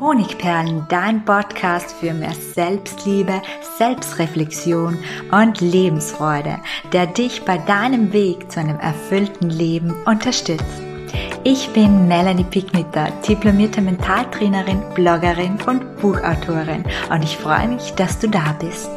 Honigperlen, 0.00 0.86
dein 0.88 1.24
Podcast 1.24 1.92
für 1.92 2.14
mehr 2.14 2.34
Selbstliebe, 2.54 3.42
Selbstreflexion 3.78 4.98
und 5.32 5.60
Lebensfreude, 5.60 6.58
der 6.92 7.06
dich 7.06 7.44
bei 7.44 7.58
deinem 7.58 8.12
Weg 8.12 8.50
zu 8.50 8.60
einem 8.60 8.78
erfüllten 8.78 9.50
Leben 9.50 9.94
unterstützt. 10.04 10.82
Ich 11.42 11.68
bin 11.70 12.06
Melanie 12.06 12.44
Picknitter, 12.44 13.08
diplomierte 13.26 13.80
Mentaltrainerin, 13.80 14.82
Bloggerin 14.94 15.58
und 15.66 15.96
Buchautorin 15.96 16.84
und 17.10 17.24
ich 17.24 17.36
freue 17.36 17.68
mich, 17.68 17.92
dass 17.94 18.18
du 18.18 18.28
da 18.28 18.54
bist. 18.60 18.88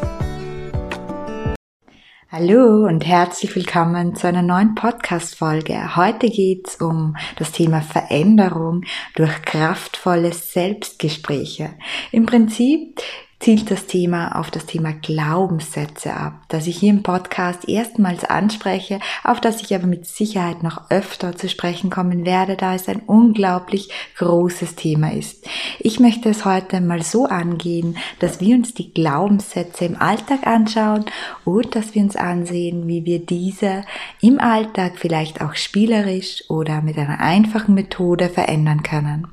Hallo 2.34 2.86
und 2.88 3.06
herzlich 3.06 3.54
willkommen 3.58 4.16
zu 4.16 4.26
einer 4.26 4.42
neuen 4.42 4.74
Podcast-Folge. 4.74 5.98
Heute 5.98 6.30
geht's 6.30 6.78
um 6.78 7.18
das 7.36 7.52
Thema 7.52 7.82
Veränderung 7.82 8.86
durch 9.16 9.42
kraftvolle 9.42 10.32
Selbstgespräche. 10.32 11.74
Im 12.14 12.26
Prinzip 12.26 13.02
zielt 13.42 13.72
das 13.72 13.88
Thema 13.88 14.40
auf 14.40 14.52
das 14.52 14.68
Thema 14.68 14.94
Glaubenssätze 14.94 16.14
ab, 16.14 16.34
das 16.48 16.68
ich 16.68 16.78
hier 16.78 16.92
im 16.92 17.02
Podcast 17.02 17.68
erstmals 17.68 18.24
anspreche, 18.24 19.00
auf 19.24 19.42
das 19.42 19.62
ich 19.62 19.74
aber 19.74 19.88
mit 19.88 20.06
Sicherheit 20.06 20.62
noch 20.62 20.92
öfter 20.92 21.36
zu 21.36 21.50
sprechen 21.50 21.90
kommen 21.90 22.26
werde, 22.26 22.56
da 22.56 22.76
es 22.76 22.88
ein 22.88 23.02
unglaublich 23.08 23.90
großes 24.18 24.76
Thema 24.76 25.12
ist. 25.12 25.48
Ich 25.80 26.00
möchte 26.00 26.30
es 26.30 26.46
heute 26.46 26.82
mal 26.82 27.02
so 27.02 27.26
angehen, 27.26 27.98
dass 28.20 28.40
wir 28.40 28.56
uns 28.56 28.76
die 28.76 28.94
Glaubenssätze 28.94 29.86
im 29.86 30.00
Alltag 30.00 30.46
anschauen 30.46 31.06
und 31.44 31.76
dass 31.76 31.96
wir 31.96 32.04
uns 32.04 32.16
ansehen, 32.16 32.88
wie 32.88 33.06
wir 33.06 33.26
diese 33.26 33.84
im 34.22 34.40
Alltag 34.40 34.94
vielleicht 34.98 35.42
auch 35.42 35.56
spielerisch 35.56 36.44
oder 36.48 36.82
mit 36.82 36.98
einer 36.98 37.20
einfachen 37.20 37.74
Methode 37.74 38.30
verändern 38.30 38.84
können. 38.84 39.28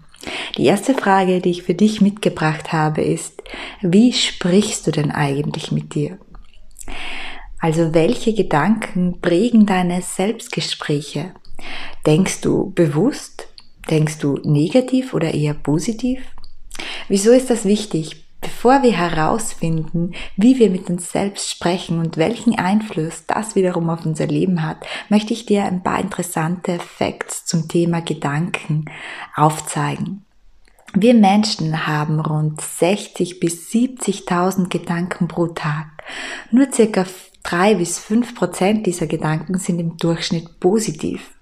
Die 0.56 0.64
erste 0.64 0.94
Frage, 0.94 1.40
die 1.40 1.50
ich 1.50 1.62
für 1.62 1.74
dich 1.74 2.00
mitgebracht 2.00 2.72
habe, 2.72 3.02
ist, 3.02 3.42
wie 3.80 4.12
sprichst 4.12 4.86
du 4.86 4.90
denn 4.90 5.10
eigentlich 5.10 5.72
mit 5.72 5.94
dir? 5.94 6.18
Also 7.60 7.94
welche 7.94 8.34
Gedanken 8.34 9.20
prägen 9.20 9.66
deine 9.66 10.02
Selbstgespräche? 10.02 11.34
Denkst 12.06 12.40
du 12.40 12.70
bewusst? 12.70 13.48
Denkst 13.90 14.18
du 14.18 14.38
negativ 14.44 15.14
oder 15.14 15.34
eher 15.34 15.54
positiv? 15.54 16.20
Wieso 17.08 17.32
ist 17.32 17.50
das 17.50 17.64
wichtig? 17.64 18.27
Bevor 18.40 18.82
wir 18.82 18.92
herausfinden, 18.92 20.12
wie 20.36 20.58
wir 20.58 20.70
mit 20.70 20.88
uns 20.88 21.10
selbst 21.10 21.50
sprechen 21.50 21.98
und 21.98 22.16
welchen 22.16 22.56
Einfluss 22.56 23.24
das 23.26 23.56
wiederum 23.56 23.90
auf 23.90 24.06
unser 24.06 24.26
Leben 24.26 24.62
hat, 24.62 24.78
möchte 25.08 25.32
ich 25.32 25.44
dir 25.44 25.64
ein 25.64 25.82
paar 25.82 25.98
interessante 25.98 26.78
Facts 26.78 27.46
zum 27.46 27.66
Thema 27.66 28.00
Gedanken 28.00 28.84
aufzeigen. 29.34 30.24
Wir 30.94 31.14
Menschen 31.14 31.86
haben 31.86 32.20
rund 32.20 32.60
60 32.60 33.40
bis 33.40 33.70
70.000 33.70 34.68
Gedanken 34.68 35.28
pro 35.28 35.48
Tag. 35.48 35.86
Nur 36.50 36.72
circa 36.72 37.04
drei 37.42 37.74
bis 37.74 37.98
fünf 37.98 38.34
Prozent 38.34 38.86
dieser 38.86 39.06
Gedanken 39.06 39.58
sind 39.58 39.80
im 39.80 39.96
Durchschnitt 39.96 40.60
positiv 40.60 41.37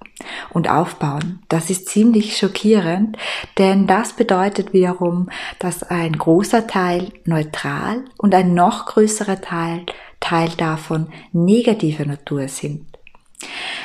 und 0.51 0.69
aufbauen. 0.71 1.41
Das 1.49 1.71
ist 1.71 1.89
ziemlich 1.89 2.37
schockierend, 2.37 3.17
denn 3.59 3.87
das 3.87 4.15
bedeutet 4.15 4.73
wiederum, 4.73 5.29
dass 5.59 5.83
ein 5.83 6.13
großer 6.13 6.67
Teil 6.67 7.13
neutral 7.25 8.05
und 8.19 8.35
ein 8.35 8.55
noch 8.55 8.87
größerer 8.87 9.41
Teil, 9.41 9.87
Teil 10.21 10.49
davon 10.57 11.09
negativer 11.33 12.05
Natur 12.05 12.49
sind. 12.49 12.87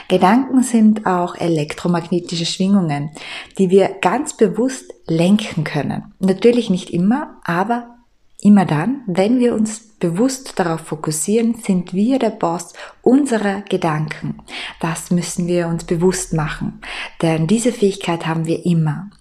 Gedanken 0.08 0.64
sind 0.64 1.06
auch 1.06 1.36
elektromagnetische 1.36 2.45
Schwingungen, 2.45 3.12
die 3.58 3.70
wir 3.70 3.90
ganz 4.02 4.36
bewusst 4.36 4.94
lenken 5.08 5.64
können. 5.64 6.14
Natürlich 6.20 6.70
nicht 6.70 6.90
immer, 6.90 7.40
aber 7.44 8.01
Immer 8.44 8.66
dann, 8.66 9.03
wenn 9.06 9.39
wir 9.39 9.53
uns 9.53 9.80
bewusst 10.00 10.53
darauf 10.58 10.81
fokussieren, 10.81 11.53
sind 11.53 11.94
wir 11.94 12.17
der 12.17 12.31
Boss 12.31 12.73
unserer 13.03 13.61
Gedanken. 13.61 14.39
Das 14.80 15.11
müssen 15.11 15.45
wir 15.45 15.67
uns 15.67 15.83
bewusst 15.83 16.33
machen, 16.33 16.82
denn 17.21 17.45
diese 17.45 17.71
Fähigkeit 17.71 18.26
haben 18.26 18.45
wir 18.45 18.66
immer. 18.66 19.11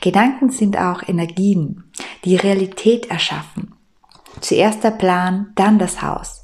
Gedanken 0.00 0.50
sind 0.50 0.78
auch 0.78 1.02
Energien, 1.08 1.82
die 2.24 2.36
Realität 2.36 3.10
erschaffen. 3.10 3.74
Zuerst 4.40 4.84
der 4.84 4.92
Plan, 4.92 5.52
dann 5.56 5.80
das 5.80 6.00
Haus. 6.00 6.39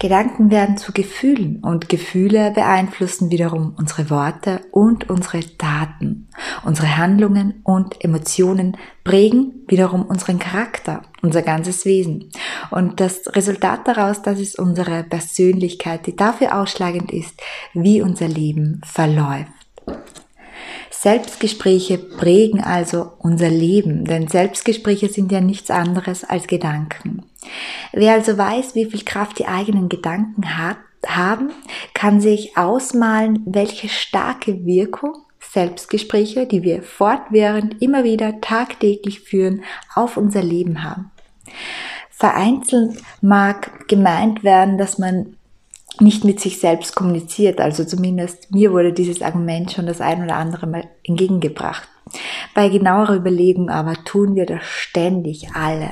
Gedanken 0.00 0.50
werden 0.50 0.78
zu 0.78 0.92
Gefühlen 0.92 1.60
und 1.62 1.90
Gefühle 1.90 2.52
beeinflussen 2.52 3.30
wiederum 3.30 3.74
unsere 3.76 4.08
Worte 4.08 4.62
und 4.72 5.10
unsere 5.10 5.40
Taten. 5.58 6.26
Unsere 6.64 6.96
Handlungen 6.96 7.60
und 7.64 8.02
Emotionen 8.02 8.78
prägen 9.04 9.52
wiederum 9.68 10.06
unseren 10.06 10.38
Charakter, 10.38 11.02
unser 11.20 11.42
ganzes 11.42 11.84
Wesen. 11.84 12.30
Und 12.70 12.98
das 12.98 13.36
Resultat 13.36 13.86
daraus, 13.86 14.22
das 14.22 14.40
ist 14.40 14.58
unsere 14.58 15.04
Persönlichkeit, 15.04 16.06
die 16.06 16.16
dafür 16.16 16.58
ausschlagend 16.58 17.12
ist, 17.12 17.38
wie 17.74 18.00
unser 18.00 18.26
Leben 18.26 18.80
verläuft. 18.86 19.52
Selbstgespräche 20.90 21.98
prägen 21.98 22.62
also 22.62 23.12
unser 23.18 23.50
Leben, 23.50 24.06
denn 24.06 24.28
Selbstgespräche 24.28 25.10
sind 25.10 25.30
ja 25.30 25.42
nichts 25.42 25.70
anderes 25.70 26.24
als 26.24 26.46
Gedanken. 26.46 27.29
Wer 27.92 28.12
also 28.12 28.36
weiß, 28.36 28.74
wie 28.74 28.84
viel 28.84 29.04
Kraft 29.04 29.38
die 29.38 29.46
eigenen 29.46 29.88
Gedanken 29.88 30.58
hat, 30.58 30.78
haben, 31.06 31.50
kann 31.94 32.20
sich 32.20 32.56
ausmalen, 32.56 33.42
welche 33.46 33.88
starke 33.88 34.64
Wirkung 34.66 35.14
Selbstgespräche, 35.40 36.46
die 36.46 36.62
wir 36.62 36.82
fortwährend 36.82 37.80
immer 37.82 38.04
wieder 38.04 38.40
tagtäglich 38.40 39.20
führen, 39.20 39.62
auf 39.94 40.16
unser 40.16 40.42
Leben 40.42 40.84
haben. 40.84 41.10
Vereinzelt 42.10 43.02
mag 43.20 43.88
gemeint 43.88 44.44
werden, 44.44 44.78
dass 44.78 44.98
man 44.98 45.36
nicht 45.98 46.24
mit 46.24 46.38
sich 46.38 46.60
selbst 46.60 46.94
kommuniziert. 46.94 47.60
Also 47.60 47.84
zumindest 47.84 48.52
mir 48.52 48.72
wurde 48.72 48.92
dieses 48.92 49.22
Argument 49.22 49.72
schon 49.72 49.86
das 49.86 50.00
ein 50.00 50.22
oder 50.22 50.36
andere 50.36 50.66
Mal 50.66 50.88
entgegengebracht. 51.02 51.88
Bei 52.54 52.68
genauerer 52.68 53.16
Überlegung 53.16 53.70
aber 53.70 53.94
tun 54.04 54.34
wir 54.34 54.46
das 54.46 54.64
ständig 54.64 55.50
alle. 55.54 55.90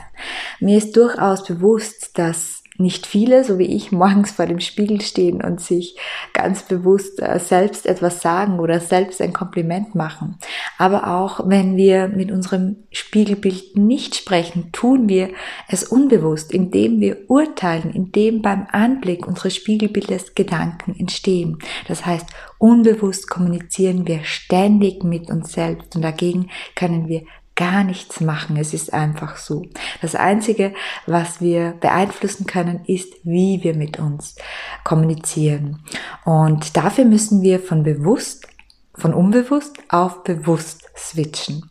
Mir 0.61 0.79
ist 0.79 0.97
durchaus 0.97 1.45
bewusst, 1.45 2.19
dass 2.19 2.58
nicht 2.79 3.07
viele, 3.07 3.43
so 3.43 3.59
wie 3.59 3.75
ich, 3.75 3.91
morgens 3.91 4.31
vor 4.31 4.47
dem 4.47 4.61
Spiegel 4.61 5.01
stehen 5.01 5.43
und 5.43 5.61
sich 5.61 5.99
ganz 6.33 6.63
bewusst 6.63 7.21
äh, 7.21 7.41
selbst 7.41 7.87
etwas 7.87 8.23
sagen 8.23 8.61
oder 8.61 8.79
selbst 8.79 9.21
ein 9.21 9.33
Kompliment 9.33 9.97
machen. 9.97 10.39
Aber 10.79 11.09
auch 11.09 11.49
wenn 11.49 11.77
wir 11.77 12.07
mit 12.07 12.31
unserem 12.31 12.77
Spiegelbild 12.93 13.77
nicht 13.77 14.15
sprechen, 14.15 14.71
tun 14.71 15.09
wir 15.09 15.31
es 15.69 15.83
unbewusst, 15.83 16.53
indem 16.53 17.01
wir 17.01 17.29
urteilen, 17.29 17.91
indem 17.93 18.43
beim 18.43 18.69
Anblick 18.71 19.27
unseres 19.27 19.57
Spiegelbildes 19.57 20.37
Gedanken 20.37 20.95
entstehen. 20.99 21.59
Das 21.89 22.07
heißt, 22.07 22.27
unbewusst 22.59 23.29
kommunizieren 23.29 24.07
wir 24.07 24.23
ständig 24.23 25.03
mit 25.03 25.31
uns 25.31 25.53
selbst 25.53 25.97
und 25.97 26.03
dagegen 26.03 26.49
können 26.77 27.09
wir 27.09 27.23
gar 27.59 27.83
nichts 27.83 28.21
machen. 28.21 28.57
Es 28.57 28.73
ist 28.73 28.95
einfach 28.95 29.37
so. 29.37 29.67
Das 30.01 30.15
Einzige, 30.15 30.73
was 31.07 31.41
wir 31.41 31.73
beeinflussen 31.81 32.47
können, 32.47 32.85
ist, 32.87 33.13
wie 33.25 33.65
wir 33.65 33.75
mit 33.75 33.99
uns 33.99 34.37
kommunizieren. 34.85 35.83
Und 36.25 36.77
dafür 36.77 37.05
müssen 37.05 37.43
wir 37.43 37.59
von 37.59 37.83
bewusst, 37.83 38.47
von 38.95 39.13
unbewusst 39.13 39.77
auf 39.89 40.23
bewusst 40.23 40.85
switchen. 40.97 41.69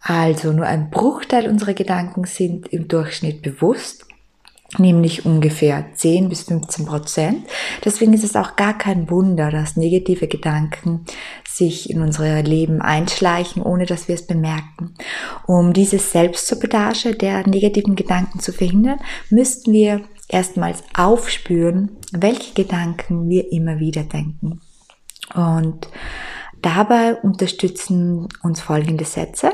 Also 0.00 0.52
nur 0.52 0.66
ein 0.66 0.88
Bruchteil 0.90 1.48
unserer 1.48 1.74
Gedanken 1.74 2.24
sind 2.24 2.68
im 2.68 2.86
Durchschnitt 2.86 3.42
bewusst 3.42 4.05
nämlich 4.78 5.24
ungefähr 5.24 5.86
10 5.94 6.28
bis 6.28 6.42
15 6.42 6.86
Prozent. 6.86 7.46
Deswegen 7.84 8.12
ist 8.12 8.24
es 8.24 8.36
auch 8.36 8.56
gar 8.56 8.76
kein 8.76 9.10
Wunder, 9.10 9.50
dass 9.50 9.76
negative 9.76 10.28
Gedanken 10.28 11.04
sich 11.48 11.90
in 11.90 12.00
unser 12.02 12.42
Leben 12.42 12.82
einschleichen, 12.82 13.62
ohne 13.62 13.86
dass 13.86 14.08
wir 14.08 14.14
es 14.14 14.26
bemerken. 14.26 14.94
Um 15.46 15.72
diese 15.72 15.98
Selbstsabotage 15.98 17.14
der 17.14 17.46
negativen 17.46 17.96
Gedanken 17.96 18.40
zu 18.40 18.52
verhindern, 18.52 18.98
müssten 19.30 19.72
wir 19.72 20.02
erstmals 20.28 20.82
aufspüren, 20.96 21.96
welche 22.12 22.54
Gedanken 22.54 23.28
wir 23.28 23.52
immer 23.52 23.78
wieder 23.78 24.02
denken. 24.02 24.60
Und 25.34 25.88
Dabei 26.66 27.14
unterstützen 27.14 28.28
uns 28.42 28.60
folgende 28.60 29.04
Sätze, 29.04 29.52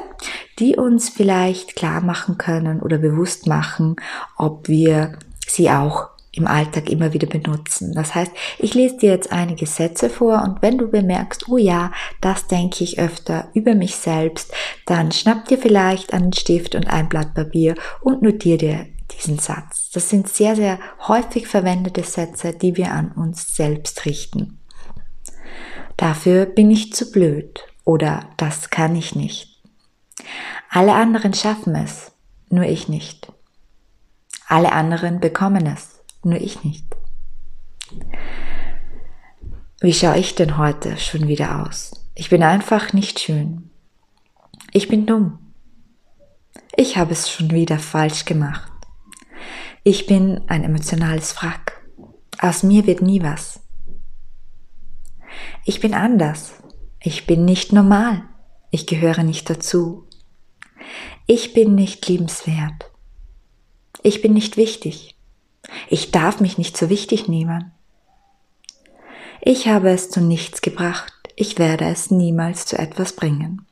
die 0.63 0.77
uns 0.77 1.09
vielleicht 1.09 1.75
klar 1.75 2.01
machen 2.01 2.39
können 2.39 2.81
oder 2.81 2.99
bewusst 2.99 3.49
machen, 3.49 3.97
ob 4.37 4.69
wir 4.69 5.19
sie 5.45 5.69
auch 5.71 6.11
im 6.31 6.47
Alltag 6.47 6.89
immer 6.89 7.13
wieder 7.13 7.27
benutzen. 7.27 7.93
Das 7.95 8.15
heißt, 8.15 8.31
ich 8.61 8.73
lese 8.73 8.97
dir 8.97 9.11
jetzt 9.11 9.33
einige 9.33 9.67
Sätze 9.67 10.09
vor 10.09 10.41
und 10.45 10.63
wenn 10.63 10.79
du 10.79 10.87
bemerkst, 10.87 11.49
oh 11.49 11.59
ja, 11.59 11.91
das 12.21 12.47
denke 12.47 12.85
ich 12.85 13.01
öfter 13.01 13.49
über 13.55 13.75
mich 13.75 13.97
selbst, 13.97 14.55
dann 14.87 15.11
schnapp 15.11 15.49
dir 15.49 15.59
vielleicht 15.59 16.15
einen 16.15 16.33
Stift 16.33 16.77
und 16.77 16.87
ein 16.87 17.09
Blatt 17.09 17.35
Papier 17.35 17.75
und 18.01 18.23
notiere 18.23 18.59
dir 18.59 18.87
diesen 19.19 19.41
Satz. 19.41 19.91
Das 19.91 20.11
sind 20.11 20.29
sehr, 20.29 20.55
sehr 20.55 20.79
häufig 21.09 21.49
verwendete 21.49 22.05
Sätze, 22.05 22.53
die 22.53 22.77
wir 22.77 22.93
an 22.93 23.11
uns 23.11 23.57
selbst 23.57 24.07
richten. 24.07 24.61
Dafür 25.97 26.47
bin 26.47 26.71
ich 26.71 26.93
zu 26.93 27.11
blöd 27.11 27.67
oder 27.85 28.31
das 28.37 28.71
kann 28.71 28.95
ich 28.95 29.17
nicht. 29.17 29.52
Alle 30.71 30.95
anderen 30.95 31.35
schaffen 31.35 31.75
es, 31.75 32.13
nur 32.49 32.65
ich 32.65 32.89
nicht. 32.89 33.33
Alle 34.49 34.73
anderen 34.73 35.21
bekommen 35.21 35.67
es, 35.67 36.01
nur 36.23 36.41
ich 36.41 36.65
nicht. 36.65 36.85
Wie 39.81 39.93
schaue 39.93 40.19
ich 40.19 40.35
denn 40.35 40.59
heute 40.59 40.97
schon 40.97 41.27
wieder 41.27 41.63
aus? 41.67 42.07
Ich 42.15 42.31
bin 42.31 42.43
einfach 42.43 42.93
nicht 42.93 43.21
schön. 43.21 43.71
Ich 44.73 44.89
bin 44.89 45.07
dumm. 45.07 45.39
Ich 46.77 46.97
habe 46.97 47.13
es 47.13 47.31
schon 47.31 47.51
wieder 47.51 47.79
falsch 47.79 48.25
gemacht. 48.25 48.71
Ich 49.83 50.07
bin 50.07 50.43
ein 50.49 50.63
emotionales 50.63 51.37
Wrack. 51.43 51.83
Aus 52.39 52.63
mir 52.63 52.87
wird 52.87 53.03
nie 53.03 53.23
was. 53.23 53.61
Ich 55.65 55.81
bin 55.81 55.95
anders. 55.95 56.55
Ich 57.01 57.27
bin 57.27 57.45
nicht 57.45 57.73
normal. 57.73 58.23
Ich 58.71 58.87
gehöre 58.87 59.23
nicht 59.23 59.51
dazu. 59.51 60.07
Ich 61.35 61.55
bin 61.55 61.75
nicht 61.75 62.07
liebenswert. 62.09 62.91
Ich 64.03 64.21
bin 64.21 64.35
nicht 64.35 64.59
wichtig. 64.59 65.17
Ich 65.89 66.11
darf 66.11 66.41
mich 66.41 66.59
nicht 66.59 66.77
so 66.77 66.91
wichtig 66.91 67.27
nehmen. 67.27 67.73
Ich 69.41 69.67
habe 69.67 69.89
es 69.89 70.11
zu 70.11 70.21
nichts 70.21 70.61
gebracht. 70.61 71.15
Ich 71.35 71.59
werde 71.59 71.87
es 71.87 72.11
niemals 72.11 72.67
zu 72.67 72.79
etwas 72.79 73.17
bringen. 73.17 73.65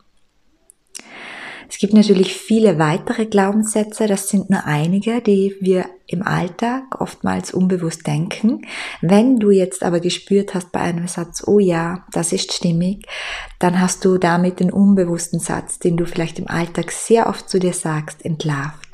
Es 1.80 1.88
gibt 1.88 1.94
natürlich 1.94 2.34
viele 2.34 2.78
weitere 2.78 3.24
Glaubenssätze, 3.24 4.06
das 4.06 4.28
sind 4.28 4.50
nur 4.50 4.66
einige, 4.66 5.22
die 5.22 5.56
wir 5.62 5.86
im 6.06 6.22
Alltag 6.22 7.00
oftmals 7.00 7.54
unbewusst 7.54 8.06
denken. 8.06 8.66
Wenn 9.00 9.38
du 9.38 9.50
jetzt 9.50 9.82
aber 9.82 9.98
gespürt 10.00 10.52
hast 10.52 10.72
bei 10.72 10.80
einem 10.80 11.08
Satz, 11.08 11.42
oh 11.46 11.58
ja, 11.58 12.04
das 12.12 12.34
ist 12.34 12.52
stimmig, 12.52 13.06
dann 13.60 13.80
hast 13.80 14.04
du 14.04 14.18
damit 14.18 14.60
den 14.60 14.70
unbewussten 14.70 15.40
Satz, 15.40 15.78
den 15.78 15.96
du 15.96 16.04
vielleicht 16.04 16.38
im 16.38 16.48
Alltag 16.48 16.92
sehr 16.92 17.26
oft 17.30 17.48
zu 17.48 17.58
dir 17.58 17.72
sagst, 17.72 18.26
entlarvt. 18.26 18.89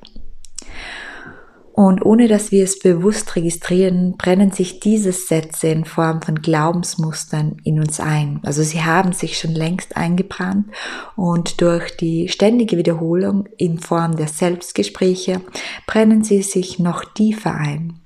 Und 1.77 2.07
ohne 2.07 2.27
dass 2.27 2.53
wir 2.53 2.65
es 2.65 2.79
bewusst 2.79 3.37
registrieren, 3.37 4.17
brennen 4.17 4.51
sich 4.51 4.81
diese 4.81 5.13
Sätze 5.13 5.69
in 5.69 5.85
Form 5.85 6.23
von 6.23 6.41
Glaubensmustern 6.41 7.59
in 7.65 7.79
uns 7.79 8.01
ein. 8.01 8.41
Also 8.45 8.63
sie 8.63 8.83
haben 8.83 9.13
sich 9.13 9.39
schon 9.39 9.53
längst 9.53 9.95
eingebrannt 9.95 10.69
und 11.17 11.61
durch 11.61 11.95
die 11.95 12.29
ständige 12.31 12.79
Wiederholung 12.79 13.47
in 13.59 13.79
Form 13.79 14.17
der 14.17 14.29
Selbstgespräche 14.29 15.43
brennen 15.87 16.25
sie 16.25 16.41
sich 16.41 16.79
noch 16.79 17.05
tiefer 17.05 17.55
ein. 17.55 18.01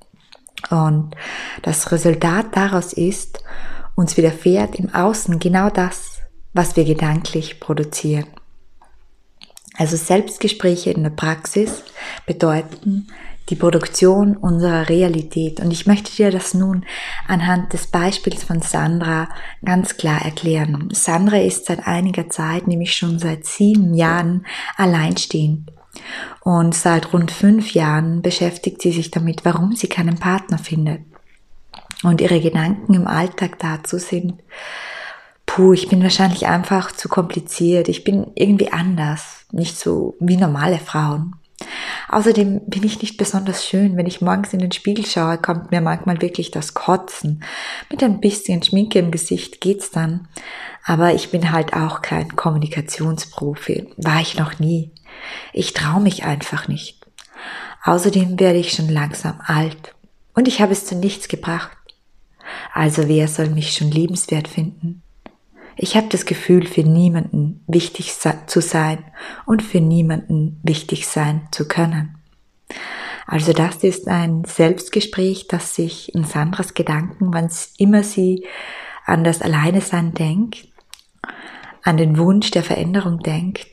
Und 0.69 1.15
das 1.63 1.93
Resultat 1.93 2.57
daraus 2.57 2.93
ist, 2.93 3.45
uns 3.95 4.17
widerfährt 4.17 4.75
im 4.81 4.93
Außen 4.93 5.39
genau 5.39 5.71
das, 5.71 6.19
was 6.53 6.75
wir 6.75 6.85
gedanklich 6.85 7.61
produzieren. 7.61 8.27
Also 9.79 9.97
Selbstgespräche 9.97 10.91
in 10.91 11.05
der 11.05 11.11
Praxis 11.11 11.85
bedeuten, 12.27 13.07
die 13.51 13.57
Produktion 13.57 14.37
unserer 14.37 14.89
Realität. 14.89 15.61
Und 15.61 15.73
ich 15.73 15.87
möchte 15.87 16.15
dir 16.15 16.31
das 16.31 16.55
nun 16.55 16.85
anhand 17.27 17.73
des 17.73 17.89
Beispiels 17.89 18.45
von 18.45 18.63
Sandra 18.63 19.29
ganz 19.65 19.97
klar 19.97 20.23
erklären. 20.25 20.89
Sandra 20.93 21.39
ist 21.39 21.67
seit 21.67 21.87
einiger 21.87 22.31
Zeit, 22.31 22.67
nämlich 22.67 22.95
schon 22.95 23.19
seit 23.19 23.45
sieben 23.45 23.95
Jahren, 23.95 24.47
alleinstehend. 24.77 25.71
Und 26.43 26.75
seit 26.75 27.13
rund 27.13 27.31
fünf 27.31 27.75
Jahren 27.75 28.23
beschäftigt 28.23 28.81
sie 28.81 28.93
sich 28.93 29.11
damit, 29.11 29.45
warum 29.45 29.75
sie 29.75 29.89
keinen 29.89 30.19
Partner 30.19 30.59
findet. 30.59 31.03
Und 32.03 32.21
ihre 32.21 32.41
Gedanken 32.41 32.95
im 32.95 33.07
Alltag 33.07 33.59
dazu 33.59 33.99
sind, 33.99 34.35
puh, 35.45 35.73
ich 35.73 35.89
bin 35.89 36.03
wahrscheinlich 36.03 36.47
einfach 36.47 36.93
zu 36.93 37.09
kompliziert, 37.09 37.89
ich 37.89 38.05
bin 38.05 38.31
irgendwie 38.37 38.73
anders, 38.73 39.45
nicht 39.51 39.77
so 39.77 40.15
wie 40.21 40.37
normale 40.37 40.79
Frauen. 40.79 41.35
Außerdem 42.09 42.63
bin 42.67 42.83
ich 42.83 43.01
nicht 43.01 43.17
besonders 43.17 43.67
schön. 43.67 43.97
Wenn 43.97 44.07
ich 44.07 44.21
morgens 44.21 44.53
in 44.53 44.59
den 44.59 44.73
Spiegel 44.73 45.07
schaue, 45.07 45.39
kommt 45.39 45.71
mir 45.71 45.81
manchmal 45.81 46.21
wirklich 46.21 46.51
das 46.51 46.75
Kotzen. 46.75 47.45
Mit 47.91 48.03
ein 48.03 48.21
bisschen 48.21 48.63
Schminke 48.63 48.99
im 48.99 49.11
Gesicht 49.11 49.61
geht's 49.61 49.91
dann. 49.91 50.29
Aber 50.85 51.15
ich 51.15 51.31
bin 51.31 51.53
halt 51.53 51.73
auch 51.75 52.03
kein 52.03 52.35
Kommunikationsprofi. 52.35 53.89
War 53.97 54.21
ich 54.21 54.37
noch 54.37 54.59
nie. 54.59 54.91
Ich 55.53 55.73
traue 55.73 56.01
mich 56.01 56.25
einfach 56.25 56.69
nicht. 56.69 57.07
Außerdem 57.85 58.41
werde 58.41 58.59
ich 58.59 58.73
schon 58.73 58.89
langsam 58.89 59.41
alt. 59.45 59.95
Und 60.35 60.49
ich 60.49 60.61
habe 60.61 60.73
es 60.73 60.87
zu 60.87 60.95
nichts 60.95 61.29
gebracht. 61.29 61.77
Also 62.73 63.09
wer 63.09 63.29
soll 63.29 63.51
mich 63.51 63.73
schon 63.73 63.91
liebenswert 63.91 64.49
finden? 64.49 65.03
Ich 65.83 65.97
habe 65.97 66.09
das 66.11 66.27
Gefühl, 66.27 66.67
für 66.67 66.83
niemanden 66.83 67.65
wichtig 67.67 68.13
zu 68.15 68.61
sein 68.61 68.99
und 69.47 69.63
für 69.63 69.81
niemanden 69.81 70.61
wichtig 70.63 71.07
sein 71.07 71.49
zu 71.53 71.67
können. 71.67 72.19
Also 73.27 73.55
das 73.55 73.77
ist 73.77 74.07
ein 74.07 74.45
Selbstgespräch, 74.45 75.49
das 75.49 75.75
sich 75.75 76.15
in 76.15 76.25
Sandras 76.25 76.75
Gedanken, 76.75 77.33
wann 77.33 77.49
immer 77.79 78.03
sie 78.03 78.47
an 79.07 79.25
das 79.25 79.41
Alleine 79.41 79.81
sein 79.81 80.13
denkt, 80.13 80.69
an 81.83 81.97
den 81.97 82.19
Wunsch 82.19 82.51
der 82.51 82.63
Veränderung 82.63 83.21
denkt, 83.21 83.67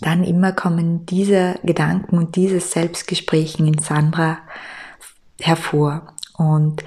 dann 0.00 0.24
immer 0.24 0.52
kommen 0.52 1.04
diese 1.04 1.60
Gedanken 1.62 2.16
und 2.16 2.36
dieses 2.36 2.72
Selbstgesprächen 2.72 3.66
in 3.66 3.80
Sandra 3.80 4.38
hervor. 5.38 6.14
Und 6.36 6.82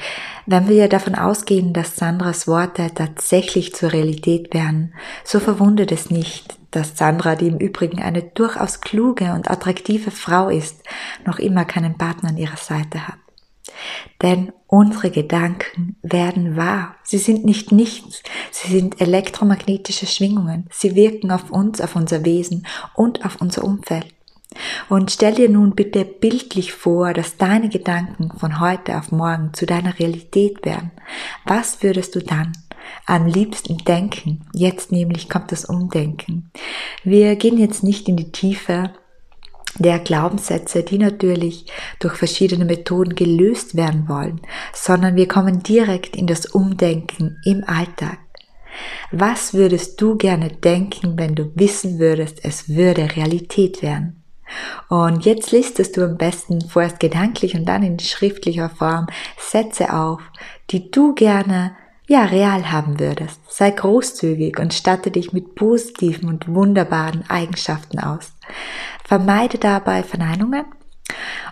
wenn 0.46 0.68
wir 0.68 0.90
davon 0.90 1.16
ausgehen, 1.16 1.74
dass 1.74 1.96
Sandras 1.96 2.48
Worte 2.48 2.90
tatsächlich 2.94 3.76
zur 3.76 3.94
Realität 3.94 4.54
werden, 4.54 4.94
so 5.24 5.40
verwundert 5.40 5.92
es 5.92 6.10
nicht, 6.10 6.58
dass 6.72 6.98
Sandra, 6.98 7.36
die 7.36 7.48
im 7.48 7.58
Übrigen 7.58 8.02
eine 8.02 8.24
durchaus 8.24 8.82
kluge 8.82 9.34
und 9.34 9.50
attraktive 9.50 10.12
Frau 10.12 10.50
ist, 10.50 10.84
noch 11.26 11.40
immer 11.40 11.66
keinen 11.66 11.98
Partner 11.98 12.30
an 12.30 12.38
ihrer 12.38 12.58
Seite 12.58 13.08
hat. 13.08 13.18
Denn 14.22 14.52
unsere 14.68 15.12
Gedanken 15.12 15.98
werden 16.02 16.56
wahr. 16.56 16.96
Sie 17.04 17.18
sind 17.18 17.46
nicht 17.46 17.72
nichts. 17.72 18.24
Sie 18.52 18.72
sind 18.72 19.02
elektromagnetische 19.02 20.06
Schwingungen. 20.06 20.68
Sie 20.72 20.96
wirken 20.96 21.32
auf 21.32 21.52
uns, 21.52 21.82
auf 21.82 21.96
unser 21.96 22.26
Wesen 22.26 22.66
und 22.94 23.26
auf 23.26 23.42
unser 23.42 23.64
Umfeld. 23.64 24.15
Und 24.90 25.12
stell 25.12 25.36
dir 25.36 25.50
nun 25.50 25.75
bitte 25.75 26.06
bildlich 26.06 26.74
vor, 26.74 27.13
dass 27.13 27.38
deine 27.38 27.69
Gedanken 27.69 28.31
von 28.38 28.60
heute 28.60 28.98
auf 28.98 29.12
morgen 29.12 29.54
zu 29.54 29.66
deiner 29.66 29.98
Realität 30.00 30.66
werden. 30.66 30.92
Was 31.46 31.84
würdest 31.84 32.16
du 32.16 32.19
dann 32.19 32.54
am 33.06 33.25
liebsten 33.25 33.78
denken? 33.80 34.46
Jetzt 34.54 34.92
nämlich 34.92 35.30
kommt 35.30 35.52
das 35.52 35.66
Umdenken. 35.66 36.52
Wir 37.04 37.36
gehen 37.36 37.57
jetzt 37.57 37.84
nicht 37.84 38.07
in 38.07 38.18
die 38.18 38.31
Tiefe 38.31 38.92
der 39.78 40.00
Glaubenssätze, 40.00 40.84
die 40.84 40.98
natürlich 40.98 41.65
durch 42.00 42.15
verschiedene 42.15 42.65
Methoden 42.65 43.15
gelöst 43.15 43.75
werden 43.75 44.08
wollen, 44.08 44.41
sondern 44.74 45.15
wir 45.15 45.27
kommen 45.27 45.63
direkt 45.63 46.15
in 46.15 46.27
das 46.27 46.46
Umdenken 46.46 47.38
im 47.44 47.63
Alltag. 47.65 48.20
Was 49.12 49.53
würdest 49.53 50.01
du 50.01 50.18
gerne 50.18 50.50
denken, 50.50 51.18
wenn 51.18 51.36
du 51.36 51.51
wissen 51.56 52.00
würdest, 52.00 52.44
es 52.44 52.70
würde 52.70 53.15
Realität 53.15 53.82
werden? 53.82 54.25
Und 54.90 55.25
jetzt 55.25 55.52
listest 55.52 55.98
du 55.98 56.04
am 56.04 56.18
besten 56.18 56.62
vorerst 56.62 57.00
gedanklich 57.00 57.56
und 57.56 57.66
dann 57.66 57.84
in 57.84 58.00
schriftlicher 58.00 58.70
Form 58.70 59.08
Sätze 59.38 59.94
auf, 59.94 60.22
die 60.70 60.92
du 60.92 61.14
gerne 61.16 61.75
ja 62.08 62.25
real 62.25 62.72
haben 62.72 63.00
würdest. 63.00 63.40
Sei 63.50 63.72
großzügig 63.72 64.60
und 64.60 64.74
statte 64.74 65.12
dich 65.12 65.34
mit 65.34 65.56
positiven 65.56 66.30
und 66.30 66.48
wunderbaren 66.48 67.28
Eigenschaften 67.30 68.00
aus. 68.00 68.34
Vermeide 69.04 69.58
dabei 69.58 70.04
Verneinungen 70.04 70.66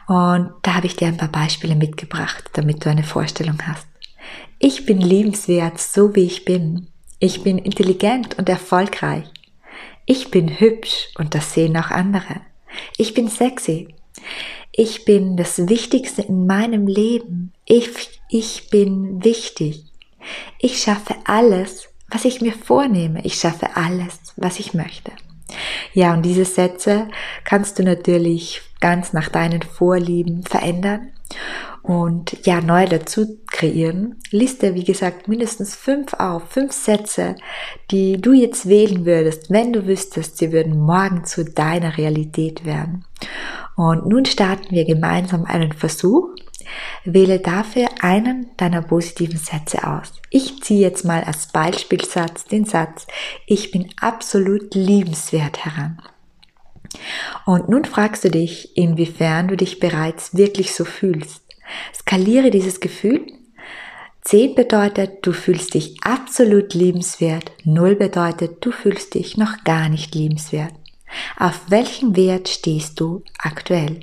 und 0.08 0.54
da 0.62 0.76
habe 0.76 0.88
ich 0.88 0.96
dir 0.96 1.08
ein 1.08 1.18
paar 1.18 1.30
Beispiele 1.30 1.76
mitgebracht, 1.76 2.50
damit 2.54 2.86
du 2.86 2.90
eine 2.90 3.04
Vorstellung 3.04 3.58
hast. 3.66 3.88
Ich 4.60 4.86
bin 4.86 5.00
liebenswert, 5.00 5.80
so 5.80 6.16
wie 6.16 6.26
ich 6.26 6.46
bin. 6.46 6.88
Ich 7.20 7.44
bin 7.44 7.58
intelligent 7.58 8.38
und 8.38 8.50
erfolgreich. 8.50 9.26
Ich 10.06 10.32
bin 10.32 10.60
hübsch 10.60 11.10
und 11.18 11.36
das 11.36 11.54
sehen 11.54 11.78
auch 11.78 11.90
andere. 11.90 12.42
Ich 12.98 13.14
bin 13.14 13.28
sexy. 13.28 13.88
Ich 14.72 15.06
bin 15.06 15.38
das 15.38 15.68
Wichtigste 15.70 16.24
in 16.24 16.46
meinem 16.48 16.88
Leben. 16.88 17.54
Ich, 17.66 18.22
ich 18.30 18.70
bin 18.70 19.24
wichtig. 19.24 19.86
Ich 20.60 20.82
schaffe 20.82 21.16
alles, 21.26 21.90
was 22.10 22.26
ich 22.26 22.42
mir 22.42 22.54
vornehme. 22.54 23.24
Ich 23.24 23.36
schaffe 23.36 23.76
alles, 23.76 24.34
was 24.36 24.60
ich 24.60 24.74
möchte. 24.74 25.12
Ja, 25.94 26.14
und 26.14 26.24
diese 26.24 26.46
Sätze 26.46 27.08
kannst 27.44 27.78
du 27.78 27.84
natürlich 27.84 28.62
ganz 28.80 29.14
nach 29.14 29.30
deinen 29.30 29.62
Vorlieben 29.62 30.44
verändern 30.44 31.12
und 31.84 32.46
ja, 32.46 32.62
neu 32.62 32.86
dazu 32.86 33.40
kreieren. 33.52 34.16
Liste, 34.32 34.74
wie 34.74 34.86
gesagt, 34.86 35.28
mindestens 35.28 35.76
fünf 35.76 36.14
auf, 36.14 36.50
fünf 36.50 36.72
Sätze, 36.72 37.36
die 37.92 38.22
du 38.22 38.32
jetzt 38.32 38.70
wählen 38.70 39.06
würdest, 39.06 39.52
wenn 39.52 39.74
du 39.74 39.86
wüsstest, 39.86 40.38
sie 40.38 40.54
würden 40.54 40.80
morgen 40.80 41.26
zu 41.26 41.44
deiner 41.44 41.98
Realität 41.98 42.66
werden. 42.66 43.04
Und 43.76 44.08
nun 44.08 44.26
starten 44.26 44.72
wir 44.72 44.86
gemeinsam 44.86 45.44
einen 45.44 45.74
Versuch. 45.74 46.30
Wähle 47.04 47.40
dafür 47.40 47.90
einen 48.00 48.52
deiner 48.56 48.82
positiven 48.82 49.38
Sätze 49.38 49.86
aus. 49.86 50.14
Ich 50.30 50.64
ziehe 50.64 50.80
jetzt 50.80 51.04
mal 51.04 51.24
als 51.26 51.48
Beispielsatz 51.48 52.46
den 52.46 52.64
Satz, 52.64 53.06
ich 53.46 53.72
bin 53.72 53.90
absolut 54.00 54.74
liebenswert 54.74 55.66
heran. 55.66 56.00
Und 57.46 57.70
nun 57.70 57.84
fragst 57.84 58.24
du 58.24 58.32
dich, 58.32 58.78
inwiefern 58.78 59.50
du 59.50 59.58
dich 59.58 59.80
bereits 59.80 60.38
wirklich 60.38 60.74
so 60.74 60.86
fühlst. 60.86 61.43
Skaliere 61.94 62.52
dieses 62.52 62.80
Gefühl. 62.80 63.26
10 64.22 64.56
bedeutet, 64.56 65.26
du 65.26 65.34
fühlst 65.34 65.74
dich 65.74 65.98
absolut 66.04 66.74
liebenswert. 66.74 67.52
0 67.66 67.96
bedeutet, 67.96 68.66
du 68.66 68.72
fühlst 68.72 69.16
dich 69.16 69.38
noch 69.38 69.64
gar 69.66 69.90
nicht 69.90 70.16
liebenswert. 70.16 70.74
Auf 71.38 71.60
welchen 71.68 72.16
Wert 72.16 72.48
stehst 72.48 73.00
du 73.00 73.24
aktuell? 73.38 74.00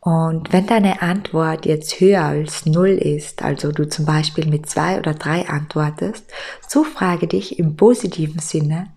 Und 0.00 0.52
wenn 0.52 0.66
deine 0.66 1.00
Antwort 1.00 1.64
jetzt 1.64 1.98
höher 1.98 2.24
als 2.24 2.66
null 2.66 2.90
ist, 2.90 3.42
also 3.42 3.72
du 3.72 3.88
zum 3.88 4.04
Beispiel 4.04 4.46
mit 4.46 4.68
zwei 4.68 4.98
oder 4.98 5.14
drei 5.14 5.48
antwortest, 5.48 6.30
so 6.68 6.84
frage 6.84 7.26
dich 7.26 7.58
im 7.58 7.76
positiven 7.76 8.38
Sinne, 8.38 8.88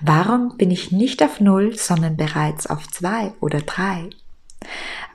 warum 0.00 0.56
bin 0.56 0.72
ich 0.72 0.90
nicht 0.90 1.22
auf 1.22 1.38
null, 1.38 1.76
sondern 1.76 2.16
bereits 2.16 2.66
auf 2.66 2.88
zwei 2.88 3.32
oder 3.40 3.60
drei? 3.60 4.10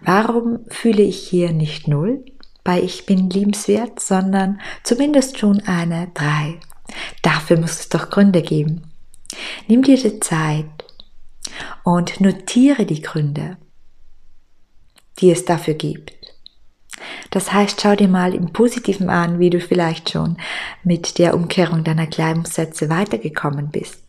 Warum 0.05 0.59
fühle 0.67 1.03
ich 1.03 1.27
hier 1.27 1.51
nicht 1.51 1.87
null, 1.87 2.23
bei 2.63 2.81
ich 2.81 3.05
bin 3.05 3.29
liebenswert, 3.29 3.99
sondern 3.99 4.61
zumindest 4.83 5.39
schon 5.39 5.59
eine 5.61 6.09
drei? 6.13 6.59
Dafür 7.21 7.59
muss 7.59 7.79
es 7.79 7.89
doch 7.89 8.09
Gründe 8.09 8.41
geben. 8.41 8.83
Nimm 9.67 9.81
dir 9.83 9.97
die 9.97 10.19
Zeit 10.19 10.65
und 11.83 12.21
notiere 12.21 12.85
die 12.85 13.01
Gründe 13.01 13.57
die 15.19 15.31
es 15.31 15.45
dafür 15.45 15.73
gibt. 15.73 16.13
Das 17.31 17.51
heißt, 17.51 17.81
schau 17.81 17.95
dir 17.95 18.07
mal 18.07 18.33
im 18.33 18.53
Positiven 18.53 19.09
an, 19.09 19.39
wie 19.39 19.49
du 19.49 19.59
vielleicht 19.59 20.11
schon 20.11 20.37
mit 20.83 21.17
der 21.17 21.33
Umkehrung 21.33 21.83
deiner 21.83 22.07
Glaubenssätze 22.07 22.89
weitergekommen 22.89 23.69
bist, 23.69 24.02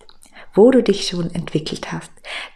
wo 0.55 0.71
du 0.71 0.83
dich 0.83 1.07
schon 1.07 1.35
entwickelt 1.35 1.93
hast. 1.93 2.11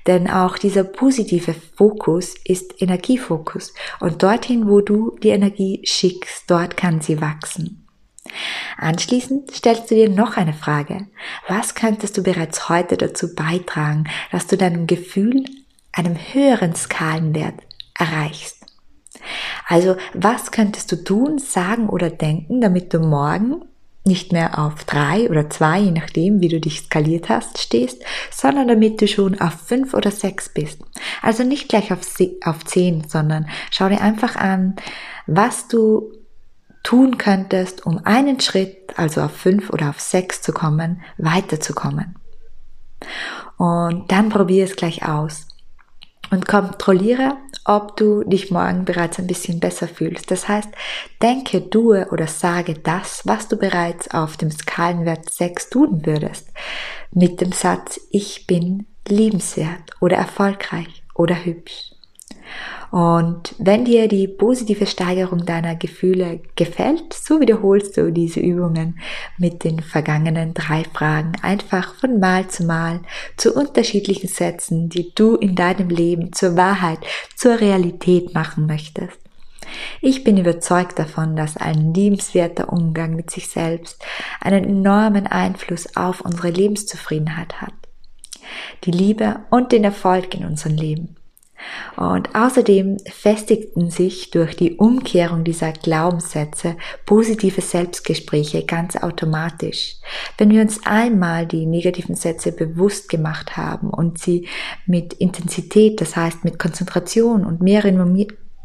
Denn 0.07 0.29
auch 0.31 0.59
dieser 0.59 0.85
positive 0.85 1.55
Fokus 1.55 2.35
ist 2.45 2.81
Energiefokus 2.81 3.75
und 4.01 4.23
dorthin, 4.23 4.69
wo 4.69 4.81
du 4.81 5.17
die 5.23 5.31
Energie 5.31 5.81
schickst, 5.85 6.51
dort 6.51 6.77
kann 6.77 7.01
sie 7.01 7.21
wachsen. 7.21 7.87
Anschließend 8.77 9.51
stellst 9.53 9.91
du 9.91 9.95
dir 9.95 10.11
noch 10.11 10.37
eine 10.37 10.53
Frage. 10.53 11.07
Was 11.49 11.75
könntest 11.75 12.17
du 12.19 12.23
bereits 12.23 12.69
heute 12.69 12.97
dazu 12.97 13.35
beitragen, 13.35 14.05
dass 14.31 14.47
du 14.47 14.57
deinem 14.57 14.87
Gefühl 14.87 15.45
einem 15.99 16.17
höheren 16.17 16.75
Skalenwert 16.75 17.55
erreichst. 17.95 18.65
Also, 19.67 19.97
was 20.15 20.53
könntest 20.53 20.93
du 20.93 20.97
tun, 20.97 21.39
sagen 21.39 21.89
oder 21.89 22.09
denken, 22.09 22.61
damit 22.61 22.95
du 22.95 23.01
morgen 23.01 23.63
nicht 24.09 24.33
mehr 24.33 24.59
auf 24.59 24.85
drei 24.85 25.31
oder 25.31 25.49
zwei, 25.49 25.79
je 25.79 25.93
nachdem, 25.93 26.41
wie 26.41 26.49
du 26.49 26.59
dich 26.59 26.81
skaliert 26.81 27.29
hast, 27.29 27.59
stehst, 27.59 28.03
sondern 28.33 28.67
damit 28.67 29.01
du 29.01 29.07
schon 29.07 29.41
auf 29.41 29.53
fünf 29.53 29.95
oder 29.95 30.11
sechs 30.11 30.49
bist. 30.49 30.81
Also 31.23 31.45
nicht 31.45 31.69
gleich 31.69 31.93
auf, 31.93 32.01
auf 32.45 32.65
zehn, 32.65 33.05
sondern 33.07 33.49
schau 33.71 33.89
dir 33.89 34.01
einfach 34.01 34.35
an, 34.35 34.75
was 35.27 35.69
du 35.69 36.13
tun 36.83 37.19
könntest, 37.19 37.87
um 37.87 38.01
einen 38.05 38.41
Schritt, 38.41 38.99
also 38.99 39.21
auf 39.21 39.33
fünf 39.33 39.71
oder 39.71 39.91
auf 39.91 40.01
sechs 40.01 40.43
zu 40.43 40.53
kommen, 40.53 41.03
weiterzukommen. 41.19 42.17
Und 43.57 44.11
dann 44.11 44.29
probier 44.29 44.65
es 44.65 44.77
gleich 44.77 45.07
aus 45.07 45.48
und 46.31 46.47
kontrolliere, 46.47 47.37
ob 47.65 47.97
du 47.97 48.25
dich 48.25 48.51
morgen 48.51 48.85
bereits 48.85 49.19
ein 49.19 49.27
bisschen 49.27 49.61
besser 49.61 49.89
fühlst. 49.89 50.31
Das 50.31 50.49
heißt, 50.49 50.69
denke, 51.23 51.71
tue 51.71 52.09
oder 52.11 52.27
sage 52.27 52.75
das, 52.75 53.23
was 53.25 53.49
du 53.49 53.57
bereits 53.57 54.11
auf 54.11 54.37
dem 54.37 54.51
Skalenwert 54.51 55.31
6 55.31 55.71
tun 55.71 56.07
würdest. 56.07 56.49
Mit 57.13 57.41
dem 57.41 57.53
Satz, 57.53 58.01
ich 58.11 58.47
bin 58.47 58.87
liebenswert 59.07 59.93
oder 60.01 60.17
erfolgreich 60.17 61.03
oder 61.15 61.45
hübsch. 61.45 61.93
Und 62.91 63.55
wenn 63.59 63.85
dir 63.85 64.09
die 64.09 64.27
positive 64.27 64.87
Steigerung 64.87 65.45
deiner 65.45 65.77
Gefühle 65.77 66.41
gefällt, 66.57 67.13
so 67.13 67.41
wiederholst 67.41 67.97
du 67.97 68.11
diese 68.11 68.41
Übungen 68.41 68.99
mit 69.37 69.63
den 69.65 69.81
vergangenen 69.81 70.55
drei 70.55 70.85
Fragen 70.85 71.33
einfach 71.43 71.95
von 71.97 72.19
Mal 72.19 72.49
zu 72.49 72.65
Mal 72.65 73.01
zu 73.37 73.53
unterschiedlichen 73.53 74.29
Sätzen, 74.29 74.89
die 74.89 75.15
du 75.15 75.35
in 75.37 75.55
deinem 75.55 75.91
Leben 75.91 76.33
zur 76.33 76.57
Wahrheit, 76.57 77.01
zur 77.37 77.61
Realität 77.61 78.33
machen 78.35 78.67
möchtest. 78.67 79.19
Ich 80.01 80.25
bin 80.25 80.39
überzeugt 80.39 80.99
davon, 80.99 81.37
dass 81.37 81.59
ein 81.59 81.93
liebenswerter 81.93 82.73
Umgang 82.73 83.15
mit 83.15 83.31
sich 83.31 83.49
selbst 83.49 84.03
einen 84.41 84.65
enormen 84.65 85.27
Einfluss 85.27 85.95
auf 85.95 86.23
unsere 86.23 86.49
Lebenszufriedenheit 86.49 87.61
hat. 87.61 87.75
Die 88.85 88.93
Liebe 88.93 89.41
und 89.51 89.73
den 89.73 89.85
Erfolg 89.85 90.35
in 90.35 90.47
unserem 90.47 90.77
Leben. 90.77 91.18
Und 91.97 92.35
außerdem 92.35 92.99
festigten 93.11 93.91
sich 93.91 94.31
durch 94.31 94.57
die 94.57 94.77
Umkehrung 94.77 95.45
dieser 95.45 95.73
Glaubenssätze 95.73 96.77
positive 97.07 97.61
Selbstgespräche 97.61 98.65
ganz 98.65 98.97
automatisch. 98.97 99.97
Wenn 100.37 100.51
wir 100.51 100.61
uns 100.61 100.81
einmal 100.87 101.47
die 101.47 101.67
negativen 101.67 102.15
Sätze 102.15 102.53
bewusst 102.53 103.09
gemacht 103.09 103.57
haben 103.57 103.91
und 103.91 104.19
sie 104.19 104.49
mit 104.87 105.15
Intensität, 105.15 106.01
das 106.01 106.17
heißt 106.17 106.45
mit 106.45 106.59
Konzentration 106.59 107.45
und 107.45 107.61
mehreren 107.61 107.97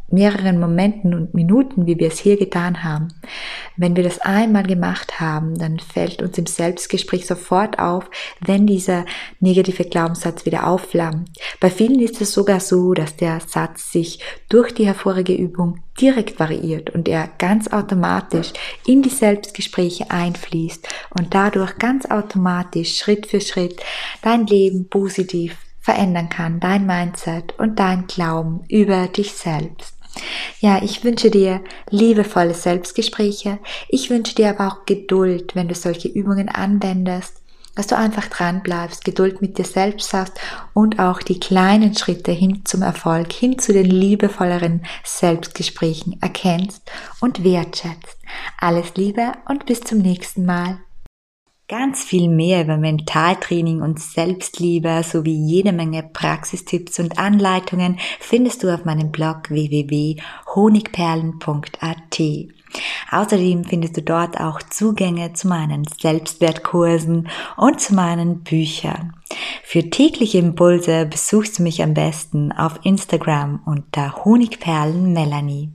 mehreren 0.10 0.60
Momenten 0.60 1.13
und 1.13 1.33
Minuten, 1.33 1.88
wie 1.88 1.98
wir 1.98 2.07
es 2.07 2.19
hier 2.19 2.38
getan 2.38 2.83
haben. 2.83 3.07
Wenn 3.77 3.95
wir 3.95 4.03
das 4.03 4.19
einmal 4.19 4.63
gemacht 4.63 5.19
haben, 5.19 5.57
dann 5.57 5.79
fällt 5.79 6.22
uns 6.22 6.38
im 6.38 6.45
Selbstgespräch 6.45 7.25
sofort 7.25 7.79
auf, 7.79 8.10
wenn 8.39 8.67
dieser 8.67 9.05
negative 9.39 9.86
Glaubenssatz 9.86 10.45
wieder 10.45 10.67
aufflammt. 10.67 11.29
Bei 11.60 11.69
vielen 11.69 12.00
ist 12.00 12.22
es 12.22 12.33
sogar 12.33 12.60
so, 12.60 12.93
dass 12.93 13.15
der 13.15 13.39
Satz 13.39 13.91
sich 13.91 14.19
durch 14.50 14.74
die 14.74 14.86
hervorige 14.86 15.33
Übung 15.33 15.79
direkt 16.00 16.39
variiert 16.39 16.89
und 16.91 17.07
er 17.07 17.29
ganz 17.38 17.67
automatisch 17.67 18.51
in 18.86 19.01
die 19.01 19.10
Selbstgespräche 19.10 20.10
einfließt 20.12 20.88
und 21.17 21.33
dadurch 21.33 21.77
ganz 21.77 22.05
automatisch 22.05 22.98
Schritt 22.98 23.27
für 23.27 23.41
Schritt 23.41 23.81
dein 24.22 24.45
Leben 24.48 24.89
positiv 24.89 25.57
verändern 25.83 26.29
kann, 26.29 26.59
dein 26.59 26.87
Mindset 26.87 27.59
und 27.59 27.77
dein 27.77 28.07
Glauben 28.07 28.63
über 28.69 29.07
dich 29.07 29.33
selbst. 29.33 29.95
Ja, 30.59 30.81
ich 30.81 31.03
wünsche 31.03 31.29
dir 31.29 31.61
liebevolle 31.89 32.53
Selbstgespräche. 32.53 33.59
Ich 33.89 34.09
wünsche 34.09 34.35
dir 34.35 34.49
aber 34.49 34.67
auch 34.67 34.85
Geduld, 34.85 35.55
wenn 35.55 35.67
du 35.67 35.75
solche 35.75 36.07
Übungen 36.07 36.49
anwendest, 36.49 37.41
dass 37.75 37.87
du 37.87 37.97
einfach 37.97 38.27
dran 38.27 38.61
bleibst, 38.61 39.03
Geduld 39.03 39.41
mit 39.41 39.57
dir 39.57 39.65
selbst 39.65 40.13
hast 40.13 40.39
und 40.73 40.99
auch 40.99 41.21
die 41.21 41.39
kleinen 41.39 41.97
Schritte 41.97 42.31
hin 42.31 42.61
zum 42.63 42.83
Erfolg, 42.83 43.33
hin 43.33 43.57
zu 43.57 43.73
den 43.73 43.87
liebevolleren 43.87 44.85
Selbstgesprächen 45.03 46.21
erkennst 46.21 46.83
und 47.19 47.43
wertschätzt. 47.43 48.17
Alles 48.59 48.95
Liebe 48.95 49.33
und 49.49 49.65
bis 49.65 49.81
zum 49.81 49.97
nächsten 49.97 50.45
Mal. 50.45 50.79
Ganz 51.75 52.03
viel 52.03 52.30
mehr 52.30 52.63
über 52.63 52.77
Mentaltraining 52.77 53.82
und 53.82 54.00
Selbstliebe 54.00 55.01
sowie 55.01 55.34
jede 55.34 55.72
Menge 55.72 56.03
Praxistipps 56.03 57.00
und 57.00 57.18
Anleitungen 57.18 57.98
findest 58.20 58.62
du 58.62 58.72
auf 58.72 58.86
meinem 58.86 59.12
Blog 59.12 59.50
www.honigperlen.at. 59.50 62.22
Außerdem 63.10 63.63
findest 63.63 63.98
du 63.98 64.03
dort 64.03 64.39
auch 64.39 64.62
Zugänge 64.62 65.34
zu 65.34 65.48
meinen 65.48 65.88
Selbstwertkursen 66.00 67.27
und 67.58 67.82
zu 67.82 67.96
meinen 67.96 68.44
Büchern. 68.44 69.13
Für 69.63 69.89
tägliche 69.89 70.38
Impulse 70.38 71.08
besuchst 71.08 71.58
du 71.58 71.63
mich 71.63 71.82
am 71.82 71.96
besten 71.96 72.51
auf 72.51 72.82
Instagram 72.84 73.63
unter 73.65 74.24
Honigperlen 74.24 75.12
Melanie. 75.12 75.72